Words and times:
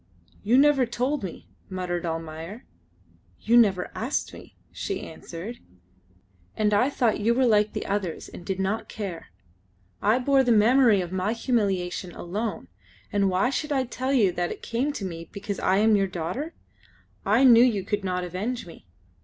"You 0.41 0.57
never 0.57 0.87
told 0.87 1.23
me," 1.23 1.47
muttered 1.69 2.07
Almayer. 2.07 2.65
"You 3.39 3.55
never 3.55 3.91
asked 3.93 4.33
me," 4.33 4.57
she 4.71 5.01
answered, 5.01 5.59
"and 6.57 6.73
I 6.73 6.89
thought 6.89 7.19
you 7.19 7.35
were 7.35 7.45
like 7.45 7.73
the 7.73 7.85
others 7.85 8.27
and 8.27 8.43
did 8.43 8.59
not 8.59 8.89
care. 8.89 9.27
I 10.01 10.17
bore 10.17 10.43
the 10.43 10.51
memory 10.51 11.01
of 11.01 11.11
my 11.11 11.33
humiliation 11.33 12.13
alone, 12.13 12.67
and 13.13 13.29
why 13.29 13.51
should 13.51 13.71
I 13.71 13.83
tell 13.83 14.11
you 14.11 14.31
that 14.31 14.51
it 14.51 14.63
came 14.63 14.91
to 14.93 15.05
me 15.05 15.29
because 15.31 15.59
I 15.59 15.77
am 15.77 15.95
your 15.95 16.07
daughter? 16.07 16.55
I 17.23 17.43
knew 17.43 17.63
you 17.63 17.83
could 17.83 18.03
not 18.03 18.23
avenge 18.23 18.65
me." 18.65 18.87